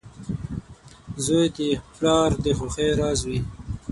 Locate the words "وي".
3.27-3.39